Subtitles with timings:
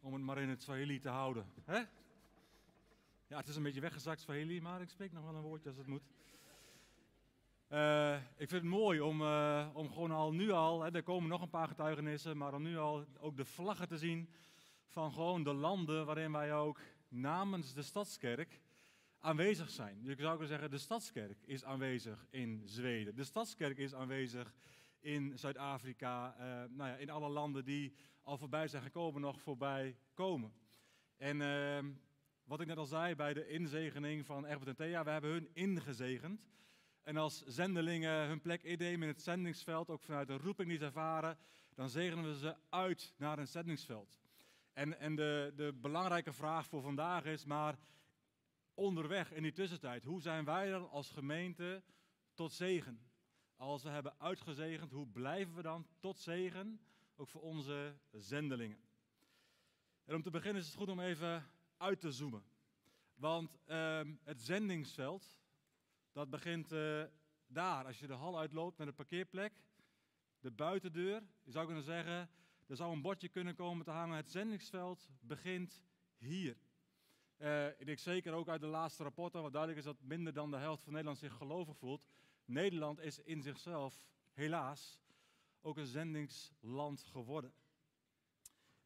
[0.00, 1.46] Om het maar in het Swahili te houden.
[3.26, 5.78] Ja, het is een beetje weggezakt Swahili, maar ik spreek nog wel een woordje als
[5.78, 6.02] het moet.
[7.72, 11.28] Uh, ik vind het mooi om, uh, om gewoon al nu al, hè, er komen
[11.28, 14.28] nog een paar getuigenissen, maar om nu al ook de vlaggen te zien
[14.86, 18.60] van gewoon de landen waarin wij ook namens de Stadskerk
[19.18, 19.98] aanwezig zijn.
[20.02, 23.16] Je zou kunnen zeggen, de Stadskerk is aanwezig in Zweden.
[23.16, 24.54] De Stadskerk is aanwezig
[25.00, 26.44] in Zuid-Afrika, uh,
[26.76, 30.52] nou ja, in alle landen die al voorbij zijn gekomen, nog voorbij komen.
[31.16, 31.78] En uh,
[32.44, 35.48] wat ik net al zei bij de inzegening van Egbert en Thea, we hebben hun
[35.52, 36.46] ingezegend.
[37.02, 40.84] En als zendelingen hun plek innemen in het zendingsveld, ook vanuit de roeping die ze
[40.84, 41.38] ervaren,
[41.74, 44.18] dan zegenen we ze uit naar een zendingsveld.
[44.72, 47.78] En, en de, de belangrijke vraag voor vandaag is, maar
[48.74, 51.82] onderweg in die tussentijd, hoe zijn wij dan als gemeente
[52.34, 53.05] tot zegen?
[53.56, 56.80] Als we hebben uitgezegend, hoe blijven we dan tot zegen,
[57.16, 58.78] ook voor onze zendelingen?
[60.04, 61.46] En om te beginnen is het goed om even
[61.76, 62.44] uit te zoomen.
[63.14, 65.40] Want uh, het zendingsveld,
[66.12, 67.04] dat begint uh,
[67.46, 67.84] daar.
[67.84, 69.62] Als je de hal uitloopt met een parkeerplek,
[70.40, 72.30] de buitendeur, je zou kunnen zeggen,
[72.66, 74.16] er zou een bordje kunnen komen te hangen.
[74.16, 75.84] Het zendingsveld begint
[76.16, 76.56] hier.
[77.38, 80.50] Uh, ik denk zeker ook uit de laatste rapporten, wat duidelijk is dat minder dan
[80.50, 82.08] de helft van Nederland zich gelovig voelt.
[82.46, 84.02] Nederland is in zichzelf,
[84.32, 85.00] helaas,
[85.60, 87.52] ook een zendingsland geworden.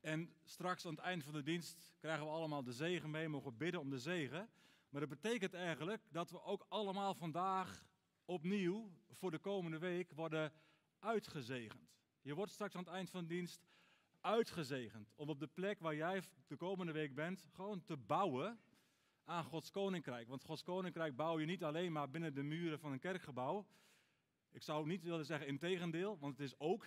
[0.00, 3.56] En straks aan het eind van de dienst krijgen we allemaal de zegen mee, mogen
[3.56, 4.50] bidden om de zegen.
[4.88, 7.86] Maar dat betekent eigenlijk dat we ook allemaal vandaag
[8.24, 10.52] opnieuw voor de komende week worden
[10.98, 11.90] uitgezegend.
[12.22, 13.68] Je wordt straks aan het eind van de dienst
[14.20, 18.60] uitgezegend om op de plek waar jij de komende week bent, gewoon te bouwen
[19.24, 20.28] aan Gods koninkrijk.
[20.28, 23.66] Want Gods koninkrijk bouw je niet alleen maar binnen de muren van een kerkgebouw.
[24.50, 26.86] Ik zou niet willen zeggen integendeel, want het is ook.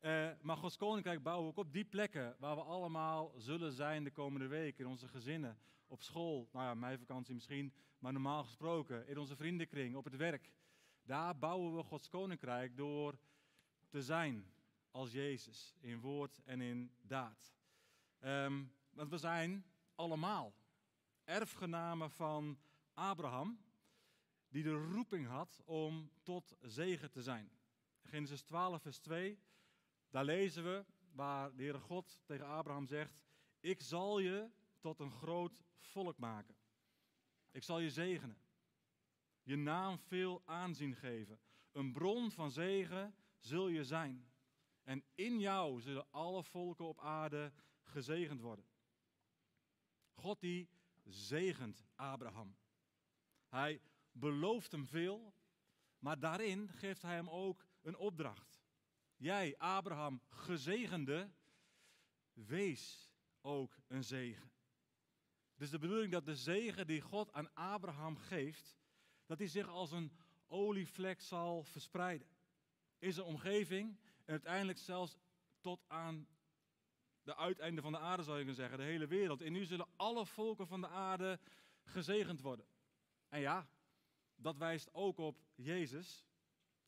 [0.00, 4.04] Uh, maar Gods koninkrijk bouwen we ook op die plekken waar we allemaal zullen zijn
[4.04, 4.78] de komende week.
[4.78, 9.36] In onze gezinnen, op school, nou ja, mijn vakantie misschien, maar normaal gesproken, in onze
[9.36, 10.52] vriendenkring, op het werk.
[11.02, 13.18] Daar bouwen we Gods koninkrijk door
[13.88, 14.52] te zijn
[14.90, 17.54] als Jezus, in woord en in daad.
[18.20, 19.64] Um, want we zijn
[19.94, 20.54] allemaal
[21.24, 22.58] erfgenamen van
[22.94, 23.58] Abraham,
[24.48, 27.50] die de roeping had om tot zegen te zijn.
[28.02, 29.38] Genesis 12, vers 2,
[30.10, 33.22] daar lezen we waar de Heere God tegen Abraham zegt,
[33.60, 36.56] ik zal je tot een groot volk maken.
[37.50, 38.38] Ik zal je zegenen.
[39.42, 41.40] Je naam veel aanzien geven.
[41.72, 44.32] Een bron van zegen zul je zijn.
[44.82, 47.52] En in jou zullen alle volken op aarde
[47.82, 48.64] gezegend worden.
[50.12, 50.68] God die
[51.04, 52.56] zegent Abraham.
[53.48, 53.80] Hij
[54.12, 55.34] belooft hem veel,
[55.98, 58.62] maar daarin geeft hij hem ook een opdracht.
[59.16, 61.30] Jij, Abraham, gezegende,
[62.32, 64.52] wees ook een zegen.
[65.54, 68.76] Dus de bedoeling dat de zegen die God aan Abraham geeft,
[69.26, 70.12] dat hij zich als een
[70.46, 72.28] olievlek zal verspreiden.
[72.98, 75.16] In zijn omgeving en uiteindelijk zelfs
[75.60, 76.28] tot aan
[77.24, 79.42] de uiteinde van de aarde zou je kunnen zeggen, de hele wereld.
[79.42, 81.40] En nu zullen alle volken van de aarde
[81.84, 82.66] gezegend worden.
[83.28, 83.68] En ja,
[84.36, 86.26] dat wijst ook op Jezus,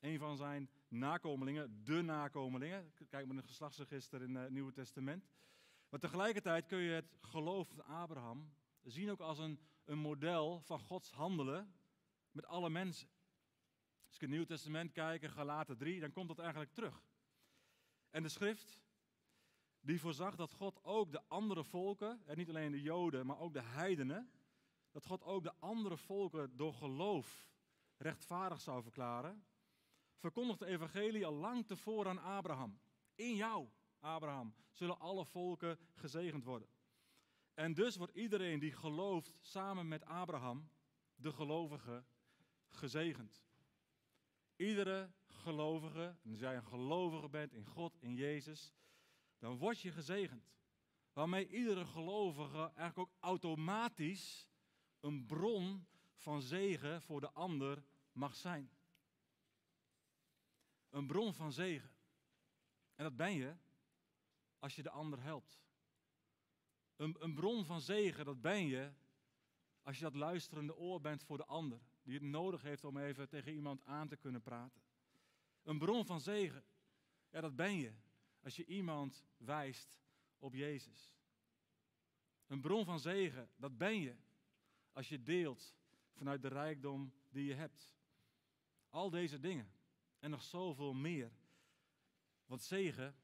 [0.01, 2.93] een van zijn nakomelingen, de nakomelingen.
[3.09, 5.29] Kijk maar een geslachtsregister in het Nieuwe Testament.
[5.89, 10.81] Maar tegelijkertijd kun je het geloof van Abraham zien ook als een, een model van
[10.81, 11.75] Gods handelen
[12.31, 13.09] met alle mensen.
[14.07, 17.03] Als ik het Nieuwe Testament kijk, Galaten 3, dan komt dat eigenlijk terug.
[18.11, 18.81] En de schrift,
[19.87, 23.53] die voorzag dat God ook de andere volken, en niet alleen de Joden, maar ook
[23.53, 24.31] de heidenen,
[24.91, 27.49] dat God ook de andere volken door geloof
[27.97, 29.45] rechtvaardig zou verklaren,
[30.17, 32.81] verkondigt de evangelie al lang tevoren aan Abraham.
[33.15, 33.69] In jou,
[34.01, 36.69] Abraham, zullen alle volken gezegend worden.
[37.55, 40.71] En dus wordt iedereen die gelooft samen met Abraham,
[41.15, 42.05] de gelovige,
[42.69, 43.45] gezegend.
[44.57, 48.75] Iedere gelovige, en als jij een gelovige bent in God, in Jezus,
[49.39, 50.55] dan word je gezegend.
[51.13, 54.49] Waarmee iedere gelovige eigenlijk ook automatisch
[55.01, 58.71] een bron van zegen voor de ander mag zijn.
[60.91, 61.91] Een bron van zegen.
[62.95, 63.57] En dat ben je
[64.59, 65.61] als je de ander helpt.
[66.97, 68.93] Een, een bron van zegen, dat ben je
[69.83, 71.81] als je dat luisterende oor bent voor de ander.
[72.03, 74.83] Die het nodig heeft om even tegen iemand aan te kunnen praten.
[75.63, 76.65] Een bron van zegen,
[77.31, 77.93] ja, dat ben je
[78.47, 79.99] als je iemand wijst
[80.39, 81.15] op Jezus.
[82.47, 84.17] Een bron van zegen, dat ben je
[84.93, 85.75] als je deelt
[86.13, 87.95] vanuit de rijkdom die je hebt.
[88.89, 89.73] Al deze dingen
[90.19, 91.33] en nog zoveel meer.
[92.45, 93.17] Want zegen,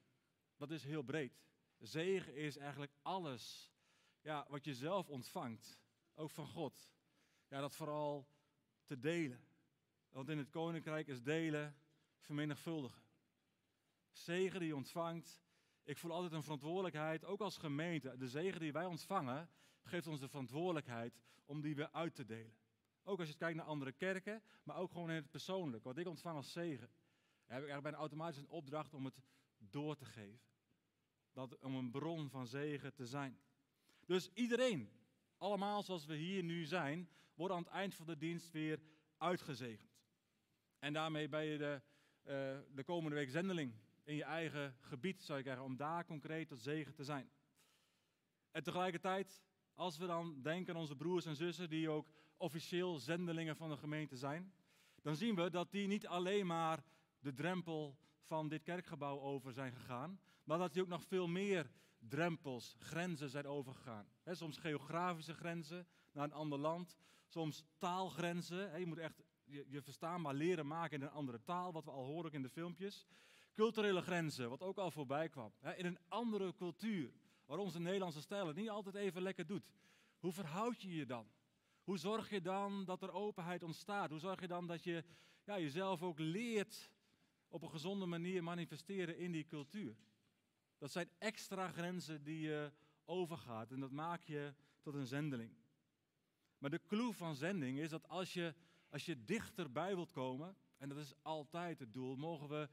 [0.57, 1.43] dat is heel breed.
[1.79, 3.73] Zegen is eigenlijk alles
[4.21, 5.79] ja, wat je zelf ontvangt,
[6.15, 6.91] ook van God.
[7.49, 8.29] Ja, dat vooral
[8.85, 9.47] te delen.
[10.09, 11.77] Want in het koninkrijk is delen
[12.19, 13.03] vermenigvuldigen.
[14.13, 15.43] Zegen die je ontvangt.
[15.85, 18.17] Ik voel altijd een verantwoordelijkheid, ook als gemeente.
[18.17, 19.51] De zegen die wij ontvangen,
[19.83, 22.57] geeft ons de verantwoordelijkheid om die weer uit te delen.
[23.03, 25.85] Ook als je kijkt naar andere kerken, maar ook gewoon in het persoonlijk.
[25.85, 26.91] Wat ik ontvang als zegen,
[27.47, 29.21] heb ik eigenlijk bijna automatisch een opdracht om het
[29.59, 30.41] door te geven.
[31.33, 33.41] Dat, om een bron van zegen te zijn.
[34.07, 34.91] Dus iedereen,
[35.37, 38.81] allemaal zoals we hier nu zijn, wordt aan het eind van de dienst weer
[39.17, 39.91] uitgezegend.
[40.79, 41.83] En daarmee ben je de,
[42.23, 46.49] uh, de komende week zendeling in je eigen gebied, zou je zeggen, om daar concreet
[46.49, 47.31] tot zegen te zijn.
[48.51, 49.43] En tegelijkertijd,
[49.75, 53.77] als we dan denken aan onze broers en zussen die ook officieel zendelingen van de
[53.77, 54.53] gemeente zijn,
[55.03, 56.85] dan zien we dat die niet alleen maar
[57.21, 61.71] de drempel van dit kerkgebouw over zijn gegaan, maar dat die ook nog veel meer
[61.99, 64.07] drempels, grenzen zijn overgegaan.
[64.25, 66.97] soms geografische grenzen naar een ander land,
[67.27, 68.79] soms taalgrenzen.
[68.79, 72.05] je moet echt je, je verstaanbaar leren maken in een andere taal, wat we al
[72.05, 73.07] horen in de filmpjes.
[73.53, 75.53] Culturele grenzen, wat ook al voorbij kwam.
[75.77, 77.13] in een andere cultuur,
[77.47, 79.71] waar onze Nederlandse stijl het niet altijd even lekker doet.
[80.19, 81.27] Hoe verhoud je je dan?
[81.85, 84.11] Hoe zorg je dan dat er openheid ontstaat?
[84.11, 85.05] Hoe zorg je dan dat je
[85.45, 86.91] ja, jezelf ook leert
[87.49, 89.97] op een gezonde manier manifesteren in die cultuur?
[90.79, 92.73] Dat zijn extra grenzen die je
[93.05, 95.53] overgaat en dat maak je tot een zendeling.
[96.59, 98.55] Maar de clue van zending is dat als je,
[98.89, 102.69] als je dichterbij wilt komen, en dat is altijd het doel, mogen we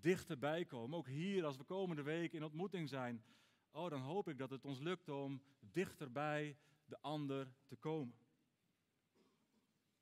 [0.00, 0.98] dichterbij komen.
[0.98, 3.24] Ook hier, als we komende week in ontmoeting zijn,
[3.70, 8.14] oh, dan hoop ik dat het ons lukt om dichterbij de ander te komen.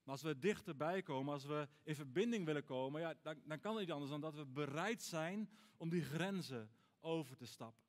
[0.03, 3.73] Maar als we dichterbij komen, als we in verbinding willen komen, ja, dan, dan kan
[3.73, 7.83] het niet anders dan dat we bereid zijn om die grenzen over te stappen.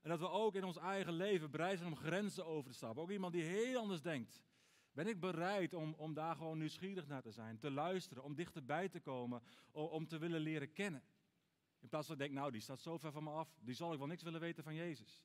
[0.00, 3.02] En dat we ook in ons eigen leven bereid zijn om grenzen over te stappen.
[3.02, 4.42] Ook iemand die heel anders denkt.
[4.92, 8.88] Ben ik bereid om, om daar gewoon nieuwsgierig naar te zijn, te luisteren, om dichterbij
[8.88, 11.02] te komen, om, om te willen leren kennen.
[11.80, 13.92] In plaats van ik denk, nou die staat zo ver van me af, die zal
[13.92, 15.22] ik wel niks willen weten van Jezus.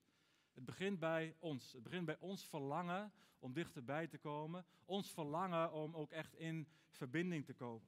[0.53, 1.71] Het begint bij ons.
[1.71, 4.65] Het begint bij ons verlangen om dichterbij te komen.
[4.85, 7.87] Ons verlangen om ook echt in verbinding te komen.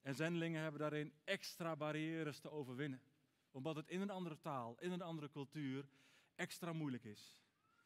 [0.00, 3.02] En zendelingen hebben daarin extra barrières te overwinnen.
[3.50, 5.88] Omdat het in een andere taal, in een andere cultuur
[6.34, 7.42] extra moeilijk is.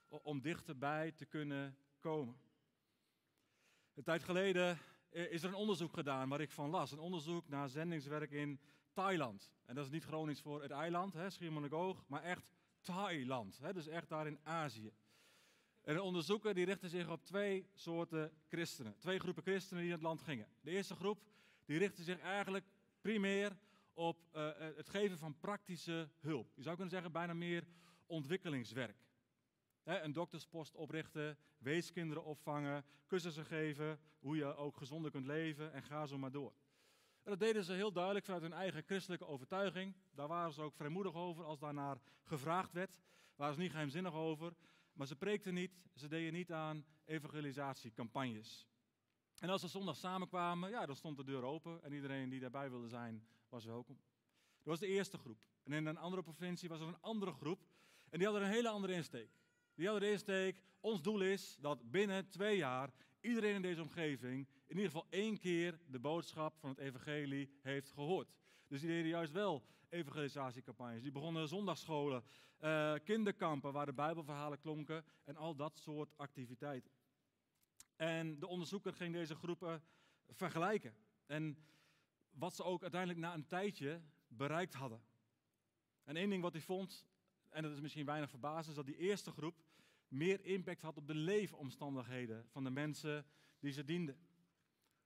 [0.09, 2.41] Om dichterbij te kunnen komen.
[3.94, 4.79] Een tijd geleden
[5.11, 6.93] eh, is er een onderzoek gedaan waar ik van las.
[6.93, 8.61] Een onderzoek naar zendingswerk in
[8.92, 9.50] Thailand.
[9.64, 13.58] En dat is niet Gronings voor het eiland, Schiermonnikoog, maar echt Thailand.
[13.58, 14.92] Hè, dus echt daar in Azië.
[15.81, 18.98] En de onderzoeker die richtte zich op twee soorten christenen.
[18.98, 20.48] Twee groepen christenen die in het land gingen.
[20.60, 21.22] De eerste groep
[21.64, 22.64] die richtte zich eigenlijk
[23.00, 23.56] primair
[23.92, 26.52] op uh, het geven van praktische hulp.
[26.54, 27.66] Je zou kunnen zeggen bijna meer
[28.06, 28.96] ontwikkelingswerk.
[29.84, 36.06] een dokterspost oprichten, weeskinderen opvangen, cursussen geven, hoe je ook gezonder kunt leven en ga
[36.06, 36.52] zo maar door.
[37.22, 39.94] En dat deden ze heel duidelijk vanuit hun eigen christelijke overtuiging.
[40.14, 42.90] Daar waren ze ook vrijmoedig over als daarnaar gevraagd werd.
[42.90, 44.55] Daar waren ze niet geheimzinnig over.
[44.93, 48.69] Maar ze preekten niet, ze deden niet aan evangelisatiecampagnes.
[49.38, 52.70] En als ze zondag samenkwamen, ja, dan stond de deur open en iedereen die daarbij
[52.70, 53.99] wilde zijn, was welkom.
[54.56, 55.38] Dat was de eerste groep.
[55.62, 57.61] En in een andere provincie was er een andere groep
[58.11, 59.31] en die hadden een hele andere insteek.
[59.75, 64.48] Die hadden de insteek, ons doel is dat binnen twee jaar iedereen in deze omgeving
[64.70, 68.34] in ieder geval één keer de boodschap van het evangelie heeft gehoord.
[68.67, 71.03] Dus die deden juist wel evangelisatiecampagnes.
[71.03, 72.24] Die begonnen zondagscholen,
[72.60, 76.91] uh, kinderkampen waar de bijbelverhalen klonken en al dat soort activiteiten.
[77.96, 79.82] En de onderzoeker ging deze groepen
[80.29, 80.94] vergelijken.
[81.27, 81.58] En
[82.31, 85.03] wat ze ook uiteindelijk na een tijdje bereikt hadden.
[86.05, 87.06] En één ding wat hij vond,
[87.48, 89.65] en dat is misschien weinig verbazend, is dat die eerste groep
[90.08, 93.27] meer impact had op de leefomstandigheden van de mensen
[93.58, 94.29] die ze dienden.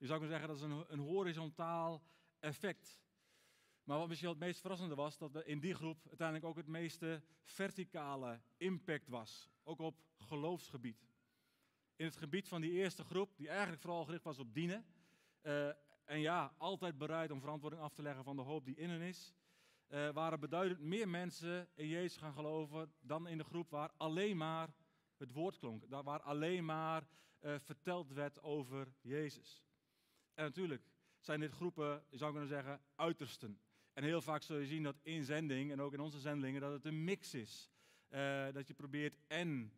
[0.05, 2.03] Je zou kunnen zeggen dat is een, een horizontaal
[2.39, 3.03] effect.
[3.85, 7.23] Maar wat misschien het meest verrassende was, dat in die groep uiteindelijk ook het meeste
[7.43, 9.51] verticale impact was.
[9.63, 11.09] Ook op geloofsgebied.
[11.97, 14.87] In het gebied van die eerste groep, die eigenlijk vooral gericht was op dienen.
[15.43, 15.69] Uh,
[16.05, 19.01] en ja, altijd bereid om verantwoording af te leggen van de hoop die in hen
[19.01, 19.35] is.
[19.89, 24.37] Uh, waren beduidend meer mensen in Jezus gaan geloven dan in de groep waar alleen
[24.37, 24.75] maar
[25.17, 25.91] het woord klonk.
[25.91, 27.09] Daar waar alleen maar
[27.41, 29.64] uh, verteld werd over Jezus.
[30.35, 30.83] En natuurlijk
[31.19, 33.61] zijn dit groepen, je zou kunnen zeggen, uitersten.
[33.93, 36.73] En heel vaak zul je zien dat in zending, en ook in onze zendelingen, dat
[36.73, 37.71] het een mix is.
[38.09, 39.73] Uh, dat je probeert en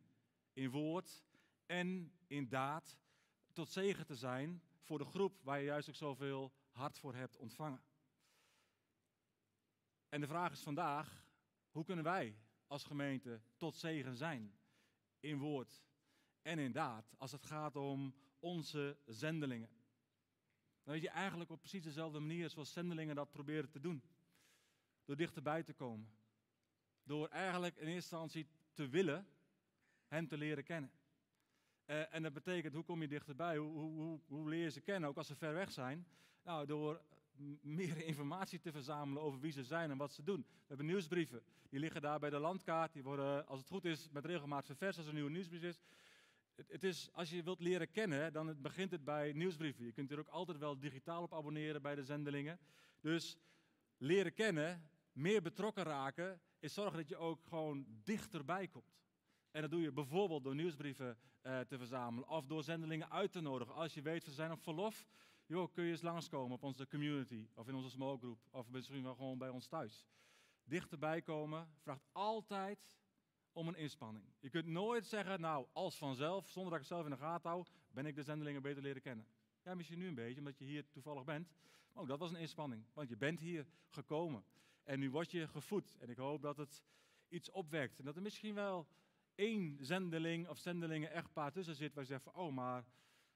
[0.52, 1.24] in woord
[1.66, 2.98] en in daad
[3.52, 7.36] tot zegen te zijn voor de groep waar je juist ook zoveel hart voor hebt
[7.36, 7.82] ontvangen.
[10.08, 11.26] En de vraag is vandaag,
[11.70, 14.58] hoe kunnen wij als gemeente tot zegen zijn.
[15.20, 15.84] In woord
[16.42, 17.14] en in daad.
[17.18, 19.75] Als het gaat om onze zendelingen.
[20.86, 24.02] Dan weet je eigenlijk op precies dezelfde manier zoals zendelingen dat proberen te doen.
[25.04, 26.08] Door dichterbij te komen.
[27.02, 29.26] Door eigenlijk in eerste instantie te willen
[30.06, 30.90] hen te leren kennen.
[31.86, 33.56] Uh, en dat betekent, hoe kom je dichterbij?
[33.56, 36.06] Hoe, hoe, hoe, leer je ze kennen, ook als ze ver weg zijn?
[36.42, 37.00] Nou, door
[37.60, 40.46] meer informatie te verzamelen over wie ze zijn en wat ze doen.
[40.48, 42.92] We hebben nieuwsbrieven, die liggen daar bij de landkaart.
[42.92, 45.80] Die worden, als het goed is, met regelmaat ververs als er een nieuwe nieuwsbrief is.
[46.56, 49.84] Het, is, als je wilt leren kennen, dan begint het bij nieuwsbrieven.
[49.84, 52.58] Je kunt er ook altijd wel digitaal op abonneren bij de zendelingen.
[53.00, 53.38] Dus
[53.96, 59.04] leren kennen, meer betrokken raken, is zorgen dat je ook gewoon dichterbij komt.
[59.50, 63.40] En dat doe je bijvoorbeeld door nieuwsbrieven uh, te verzamelen of door zendelingen uit te
[63.40, 63.74] nodigen.
[63.74, 65.06] Als je weet, we zijn op verlof,
[65.46, 69.02] joh, kun je eens langskomen op onze community of in onze small group of misschien
[69.02, 70.06] wel gewoon bij ons thuis.
[70.64, 72.90] Dichterbij komen vraagt altijd
[73.56, 74.24] om een inspanning.
[74.40, 77.50] Je kunt nooit zeggen, nou, als vanzelf, zonder dat ik het zelf in de gaten
[77.50, 79.26] hou, ben ik de zendelingen beter leren kennen.
[79.62, 81.52] Ja, misschien nu een beetje, omdat je hier toevallig bent.
[81.92, 84.44] Maar ook dat was een inspanning, want je bent hier gekomen.
[84.82, 85.96] En nu word je gevoed.
[85.98, 86.82] En ik hoop dat het
[87.28, 87.98] iets opwekt.
[87.98, 88.86] En dat er misschien wel
[89.34, 92.84] één zendeling of zendelingen echtpaar tussen zit waar je zegt van, oh, maar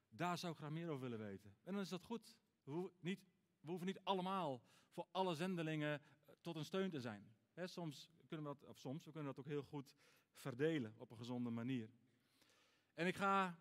[0.08, 1.54] daar zou ik graag meer over willen weten.
[1.62, 2.36] En dan is dat goed.
[2.64, 3.20] We hoeven niet,
[3.60, 7.34] we hoeven niet allemaal voor alle zendelingen eh, tot een steun te zijn.
[7.64, 9.96] soms kunnen we dat, of soms, we kunnen dat ook heel goed
[10.34, 11.90] verdelen op een gezonde manier.
[12.94, 13.58] En ik ga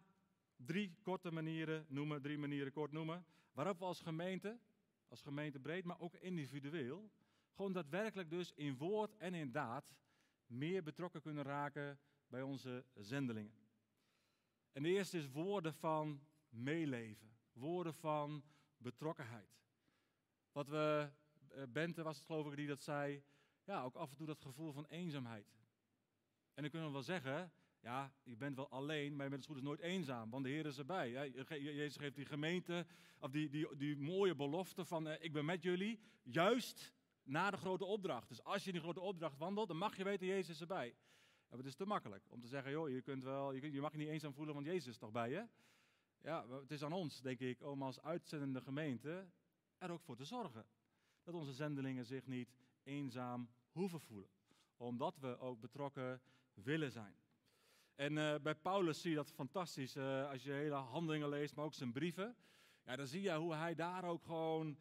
[0.55, 4.59] drie korte manieren noemen, drie manieren kort noemen, waarop we als gemeente,
[5.07, 7.11] als gemeente breed, maar ook individueel,
[7.51, 9.95] gewoon daadwerkelijk dus in woord en in daad
[10.45, 13.57] meer betrokken kunnen raken bij onze zendelingen.
[14.71, 18.43] En de eerste is woorden van meeleven, woorden van
[18.77, 19.59] betrokkenheid.
[20.51, 21.11] Wat we,
[21.47, 23.23] eh, Bente was het geloof ik die dat zei,
[23.69, 25.53] ja, ook af en toe dat gevoel van eenzaamheid.
[26.53, 29.51] En dan kunnen we wel zeggen, ja, je bent wel alleen, maar je bent het
[29.51, 31.31] goed is nooit eenzaam, want de Heer is erbij.
[31.47, 32.85] Jezus geeft die gemeente,
[33.19, 37.57] of die, die, die mooie belofte van, eh, ik ben met jullie, juist na de
[37.57, 38.29] grote opdracht.
[38.29, 40.95] Dus als je die grote opdracht wandelt, dan mag je weten, Jezus is erbij.
[41.49, 43.91] Ja, het is te makkelijk om te zeggen, joh, je, kunt wel, je, je mag
[43.91, 45.47] je niet eenzaam voelen, want Jezus is toch bij je.
[46.21, 49.27] Ja, het is aan ons, denk ik, om als uitzendende gemeente
[49.77, 50.65] er ook voor te zorgen.
[51.23, 54.29] Dat onze zendelingen zich niet eenzaam hoeven voelen.
[54.77, 56.21] Omdat we ook betrokken
[56.53, 57.15] willen zijn.
[57.95, 59.95] En uh, bij Paulus zie je dat fantastisch.
[59.95, 62.35] Uh, als je hele handelingen leest, maar ook zijn brieven.
[62.85, 64.77] Ja, dan zie je hoe hij daar ook gewoon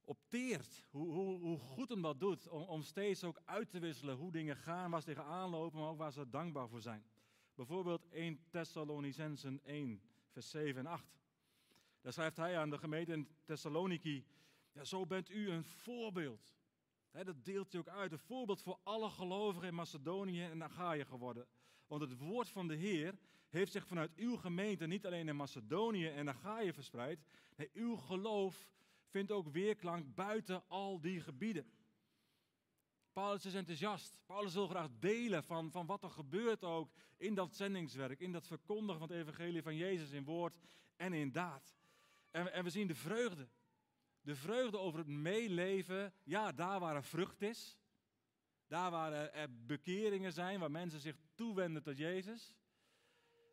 [0.00, 0.86] opteert.
[0.90, 2.48] Hoe, hoe, hoe goed hem dat doet.
[2.48, 5.88] Om, om, steeds ook uit te wisselen hoe dingen gaan, waar ze tegenaan lopen, maar
[5.88, 7.04] ook waar ze dankbaar voor zijn.
[7.54, 11.04] Bijvoorbeeld 1 Thessalonicensen 1, vers 7 en 8.
[12.00, 14.24] Daar schrijft hij aan de gemeente in Thessaloniki.
[14.72, 16.54] Ja, zo bent u een voorbeeld.
[17.12, 18.12] Dat deelt hij ook uit.
[18.12, 21.46] Een voorbeeld voor alle gelovigen in Macedonië en Achaia geworden.
[21.86, 26.06] Want het woord van de Heer heeft zich vanuit uw gemeente niet alleen in Macedonië
[26.06, 27.24] en Achaia verspreid.
[27.56, 28.68] Nee, uw geloof
[29.06, 31.72] vindt ook weerklank buiten al die gebieden.
[33.12, 34.18] Paulus is enthousiast.
[34.26, 38.46] Paulus wil graag delen van, van wat er gebeurt ook in dat zendingswerk, in dat
[38.46, 40.56] verkondigen van het evangelie van Jezus in woord
[40.96, 41.74] en in daad.
[42.30, 43.48] En, en we zien de vreugde.
[44.22, 47.78] De vreugde over het meeleven, ja, daar waar er vrucht is.
[48.66, 52.54] Daar waar er bekeringen zijn, waar mensen zich toewenden tot Jezus.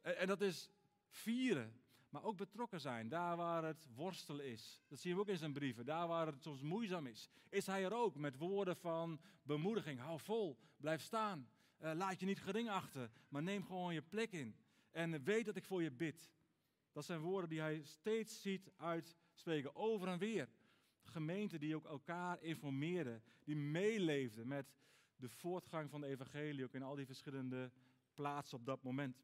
[0.01, 0.69] En, dat is
[1.09, 3.09] vieren maar ook betrokken zijn.
[3.09, 4.81] Daar waar het worstelen is.
[4.87, 5.85] Dat zien we ook in zijn brieven.
[5.85, 7.29] Daar waar het soms moeizaam is.
[7.49, 9.99] Is hij er ook met woorden van bemoediging.
[9.99, 11.49] Hou vol, blijf staan.
[11.79, 14.55] Uh, laat je niet gering achter, maar neem gewoon je plek in.
[14.91, 16.31] En weet dat ik voor je bid.
[16.91, 20.49] Dat zijn woorden die hij steeds ziet uitspreken, over en weer.
[21.17, 24.65] Gemeenten die ook elkaar informeerden, die meeleefden met
[25.15, 27.71] de voortgang van de evangelie, ook in al die verschillende
[28.13, 29.23] plaatsen op dat moment.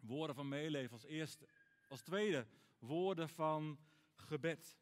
[0.00, 1.48] Woorden van meeleven als eerste.
[1.88, 2.46] Als tweede,
[2.78, 3.78] woorden van
[4.14, 4.78] gebed.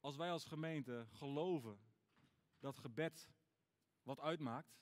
[0.00, 1.78] Als wij als gemeente geloven
[2.58, 3.30] dat gebed
[4.02, 4.78] wat uitmaakt,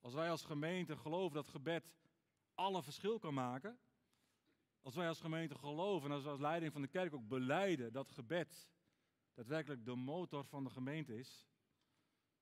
[0.00, 1.94] als wij als gemeente geloven dat gebed
[2.54, 3.78] alle verschil kan maken,
[4.84, 7.92] als wij als gemeente geloven en als we als leiding van de kerk ook beleiden
[7.92, 8.68] dat gebed
[9.34, 11.46] daadwerkelijk de motor van de gemeente is,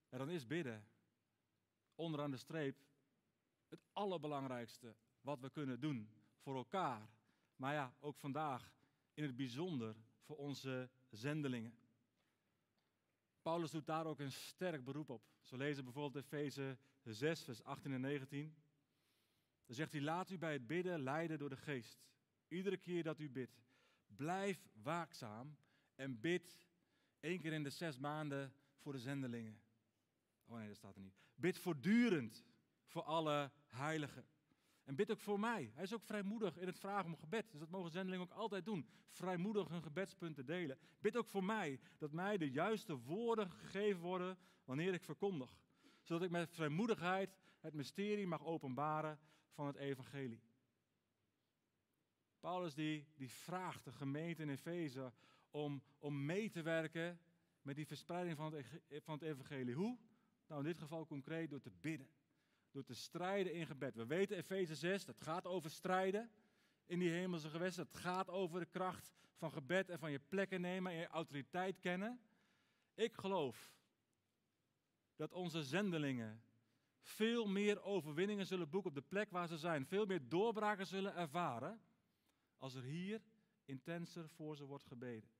[0.08, 0.86] en dan is bidden
[1.94, 2.76] onderaan de streep
[3.68, 7.08] het allerbelangrijkste wat we kunnen doen voor elkaar.
[7.56, 8.72] Maar ja, ook vandaag
[9.14, 11.78] in het bijzonder voor onze zendelingen.
[13.42, 15.22] Paulus doet daar ook een sterk beroep op.
[15.40, 18.54] Zo lezen bijvoorbeeld Efeze 6, vers 18 en 19.
[19.66, 22.10] Dan zegt hij, laat u bij het bidden leiden door de geest.
[22.52, 23.62] Iedere keer dat u bidt,
[24.06, 25.56] blijf waakzaam
[25.94, 26.58] en bid
[27.20, 29.60] één keer in de zes maanden voor de zendelingen.
[30.44, 31.18] Oh nee, dat staat er niet.
[31.34, 32.44] Bid voortdurend
[32.84, 34.26] voor alle heiligen.
[34.84, 35.70] En bid ook voor mij.
[35.74, 37.50] Hij is ook vrijmoedig in het vragen om gebed.
[37.50, 38.88] Dus dat mogen zendelingen ook altijd doen.
[39.08, 40.78] Vrijmoedig hun gebedspunten delen.
[41.00, 45.58] Bid ook voor mij dat mij de juiste woorden gegeven worden wanneer ik verkondig.
[46.02, 49.18] Zodat ik met vrijmoedigheid het mysterie mag openbaren
[49.50, 50.42] van het evangelie.
[52.42, 55.12] Paulus die, die vraagt de gemeente in Efeze
[55.50, 57.20] om, om mee te werken
[57.62, 58.66] met die verspreiding van het,
[59.04, 59.74] van het evangelie.
[59.74, 59.98] Hoe?
[60.46, 62.08] Nou, in dit geval concreet door te bidden.
[62.70, 63.94] Door te strijden in gebed.
[63.94, 66.30] We weten Efeze 6, dat gaat over strijden
[66.86, 67.84] in die hemelse gewesten.
[67.84, 71.78] Het gaat over de kracht van gebed en van je plekken nemen en je autoriteit
[71.80, 72.20] kennen.
[72.94, 73.74] Ik geloof
[75.16, 76.42] dat onze zendelingen
[77.00, 79.86] veel meer overwinningen zullen boeken op de plek waar ze zijn.
[79.86, 81.80] Veel meer doorbraken zullen ervaren
[82.62, 83.22] als er hier
[83.64, 85.30] intenser voor ze wordt gebeden.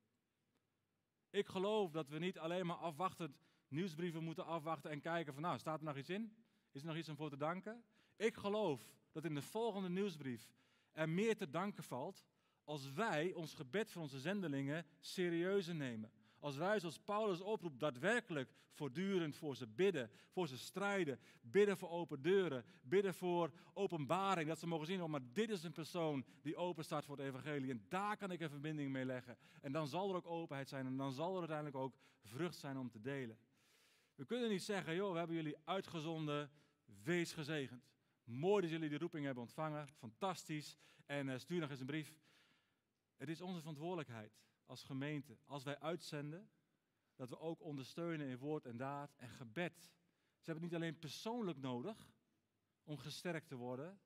[1.30, 3.36] Ik geloof dat we niet alleen maar afwachtend
[3.68, 6.36] nieuwsbrieven moeten afwachten en kijken van nou, staat er nog iets in?
[6.70, 7.84] Is er nog iets om voor te danken?
[8.16, 10.52] Ik geloof dat in de volgende nieuwsbrief
[10.92, 12.24] er meer te danken valt
[12.64, 16.12] als wij ons gebed voor onze zendelingen serieuzer nemen.
[16.42, 21.90] Als wij, zoals Paulus oproept, daadwerkelijk voortdurend voor ze bidden, voor ze strijden, bidden voor
[21.90, 26.24] open deuren, bidden voor openbaring, dat ze mogen zien, oh maar dit is een persoon
[26.40, 29.36] die open staat voor het evangelie en daar kan ik een verbinding mee leggen.
[29.60, 32.78] En dan zal er ook openheid zijn en dan zal er uiteindelijk ook vrucht zijn
[32.78, 33.38] om te delen.
[34.14, 36.50] We kunnen niet zeggen, joh, we hebben jullie uitgezonden,
[37.02, 37.84] wees gezegend.
[38.24, 40.76] Mooi dat jullie die roeping hebben ontvangen, fantastisch.
[41.06, 42.14] En uh, stuur nog eens een brief.
[43.16, 46.50] Het is onze verantwoordelijkheid als gemeente, als wij uitzenden,
[47.14, 49.82] dat we ook ondersteunen in woord en daad en gebed.
[50.38, 52.12] Ze hebben het niet alleen persoonlijk nodig
[52.84, 54.00] om gesterkt te worden.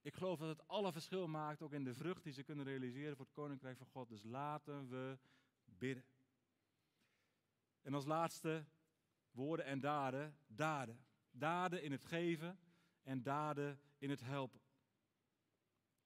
[0.00, 3.16] Ik geloof dat het alle verschil maakt, ook in de vrucht die ze kunnen realiseren
[3.16, 4.08] voor het Koninkrijk van God.
[4.08, 5.18] Dus laten we
[5.64, 6.04] bidden.
[7.82, 8.64] En als laatste,
[9.30, 11.04] woorden en daden, daden.
[11.30, 12.58] Daden in het geven
[13.02, 14.60] en daden in het helpen.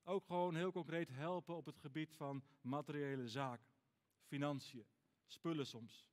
[0.02, 3.66] Ook gewoon heel concreet helpen op het gebied van materiële zaken,
[4.26, 4.86] financiën,
[5.26, 6.08] spullen soms.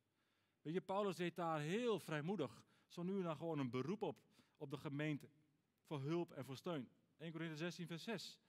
[0.62, 4.18] Weet je, Paulus deed daar heel vrijmoedig, zo nu en dan gewoon een beroep op,
[4.58, 5.30] op de gemeente,
[5.84, 6.90] voor hulp en voor steun.
[7.18, 8.40] 1 Corinthië 16, vers 6.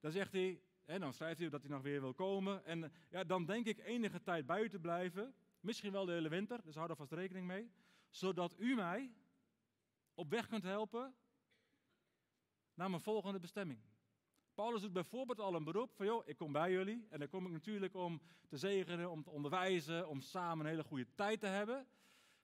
[0.00, 2.64] Dan zegt hij, en dan schrijft hij dat hij nog weer wil komen.
[2.64, 6.74] En ja, dan denk ik enige tijd buiten blijven, misschien wel de hele winter, dus
[6.74, 7.70] hou er vast rekening mee
[8.14, 9.14] zodat u mij
[10.14, 11.14] op weg kunt helpen
[12.74, 13.80] naar mijn volgende bestemming.
[14.54, 17.06] Paulus doet bijvoorbeeld al een beroep van, joh, ik kom bij jullie.
[17.10, 20.84] En dan kom ik natuurlijk om te zegenen, om te onderwijzen, om samen een hele
[20.84, 21.86] goede tijd te hebben.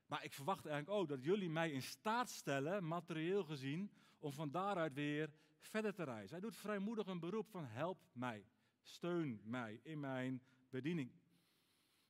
[0.06, 4.50] Maar ik verwacht eigenlijk ook dat jullie mij in staat stellen, materieel gezien, om van
[4.50, 6.30] daaruit weer verder te reizen.
[6.30, 8.44] Hij doet vrijmoedig een beroep van, help mij,
[8.82, 11.10] steun mij in mijn bediening.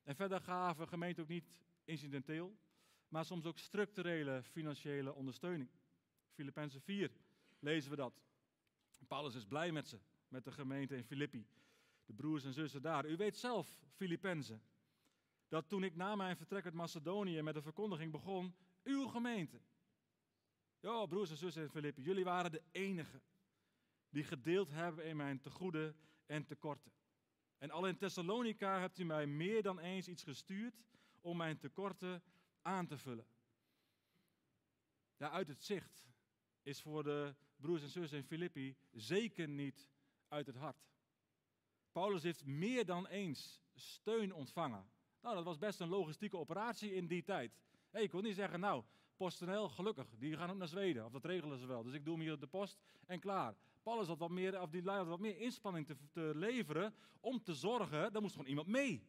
[0.03, 1.49] En verder gaven gemeente ook niet
[1.83, 2.57] incidenteel
[3.11, 5.69] maar soms ook structurele financiële ondersteuning.
[6.33, 7.11] Filippenzen 4
[7.59, 8.21] lezen we dat.
[9.05, 11.47] Paulus is blij met ze, met de gemeente in Filippi,
[12.05, 13.05] de broers en zussen daar.
[13.05, 14.63] U weet zelf, Filippenzen,
[15.47, 19.61] dat toen ik na mijn vertrek uit Macedonië met de verkondiging begon, uw gemeente.
[20.79, 23.21] Ja, broers en zussen in Filippi, jullie waren de enigen
[24.09, 26.91] die gedeeld hebben in mijn tegoeden en tekorten.
[27.57, 30.85] En al in Thessalonica hebt u mij meer dan eens iets gestuurd
[31.21, 32.23] om mijn tekorten
[32.61, 33.27] aan te vullen.
[35.17, 36.07] Ja, uit het zicht
[36.61, 39.89] is voor de broers en zussen in Filippi zeker niet
[40.27, 40.89] uit het hart.
[41.91, 44.89] Paulus heeft meer dan eens steun ontvangen.
[45.21, 47.59] Nou, dat was best een logistieke operatie in die tijd.
[47.89, 48.83] Hey, ik kon niet zeggen, nou,
[49.15, 51.05] PostNL, gelukkig, die gaan ook naar Zweden.
[51.05, 51.83] Of dat regelen ze wel.
[51.83, 53.55] Dus ik doe hem hier op de post en klaar.
[53.83, 57.53] Paulus had wat meer, of die had wat meer inspanning te, te leveren om te
[57.53, 59.03] zorgen, daar moest gewoon iemand mee.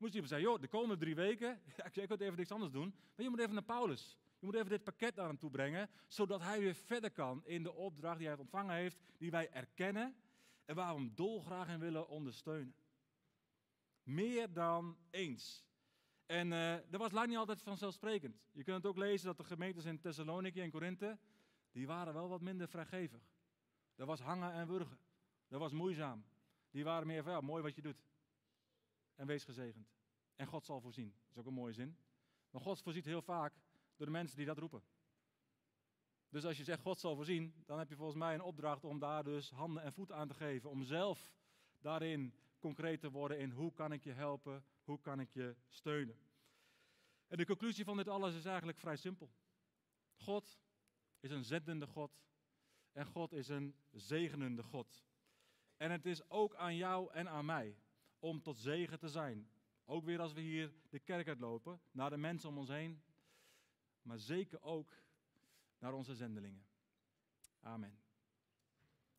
[0.00, 2.94] Moest hij zeggen, joh, de komende drie weken, ja, ik kan even niks anders doen,
[3.14, 4.18] maar je moet even naar Paulus.
[4.38, 7.62] Je moet even dit pakket naar hem toe brengen, zodat hij weer verder kan in
[7.62, 10.16] de opdracht die hij ontvangen heeft, die wij erkennen
[10.64, 12.74] en waar we hem dolgraag in willen ondersteunen.
[14.02, 15.64] Meer dan eens.
[16.26, 18.36] En uh, dat was lang niet altijd vanzelfsprekend.
[18.52, 21.18] Je kunt het ook lezen dat de gemeentes in Thessaloniki en Korinthe,
[21.72, 23.22] die waren wel wat minder vrijgevig.
[23.94, 24.98] Dat was hangen en wurgen.
[25.48, 26.24] Dat was moeizaam.
[26.70, 28.08] Die waren meer van, ja, mooi wat je doet
[29.20, 29.92] en wees gezegend.
[30.36, 31.08] En God zal voorzien.
[31.08, 31.96] Dat is ook een mooie zin.
[32.50, 33.54] Maar God voorziet heel vaak
[33.96, 34.82] door de mensen die dat roepen.
[36.28, 38.98] Dus als je zegt God zal voorzien, dan heb je volgens mij een opdracht om
[38.98, 40.70] daar dus handen en voeten aan te geven.
[40.70, 41.34] Om zelf
[41.80, 46.18] daarin concreet te worden in hoe kan ik je helpen, hoe kan ik je steunen.
[47.26, 49.30] En de conclusie van dit alles is eigenlijk vrij simpel.
[50.14, 50.58] God
[51.20, 52.22] is een zendende God
[52.92, 55.04] en God is een zegenende God.
[55.76, 57.76] En het is ook aan jou en aan mij
[58.20, 59.50] om tot zegen te zijn.
[59.84, 63.02] Ook weer als we hier de kerk uitlopen, naar de mensen om ons heen.
[64.02, 64.92] maar zeker ook
[65.78, 66.66] naar onze zendelingen.
[67.60, 67.98] Amen.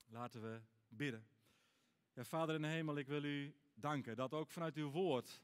[0.06, 1.28] Laten we bidden.
[2.14, 5.44] Ja, Vader in de hemel, ik wil u danken dat ook vanuit uw woord,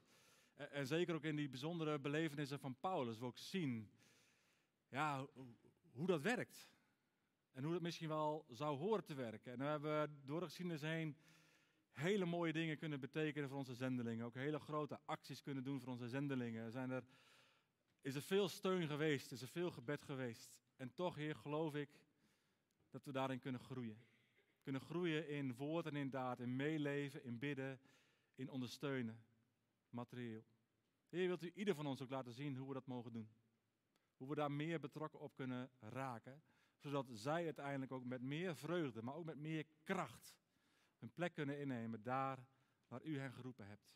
[0.54, 3.90] en zeker ook in die bijzondere belevenissen van Paulus, we ook zien
[4.88, 5.26] ja,
[5.92, 6.70] hoe dat werkt.
[7.52, 9.52] En hoe dat misschien wel zou horen te werken.
[9.52, 11.16] En we hebben door de geschiedenis heen
[11.98, 14.26] hele mooie dingen kunnen betekenen voor onze zendelingen.
[14.26, 16.70] Ook hele grote acties kunnen doen voor onze zendelingen.
[16.70, 17.04] Zijn er,
[18.00, 20.60] is er veel steun geweest, is er veel gebed geweest.
[20.76, 21.90] En toch, Heer, geloof ik
[22.90, 24.04] dat we daarin kunnen groeien.
[24.62, 27.80] Kunnen groeien in woord en in daad, in meeleven, in bidden,
[28.34, 29.24] in ondersteunen,
[29.90, 30.44] materieel.
[31.08, 33.28] Heer, wilt u ieder van ons ook laten zien hoe we dat mogen doen?
[34.16, 36.42] Hoe we daar meer betrokken op kunnen raken,
[36.76, 40.36] zodat zij uiteindelijk ook met meer vreugde, maar ook met meer kracht
[40.98, 42.46] een plek kunnen innemen daar
[42.88, 43.90] waar u hen geroepen hebt.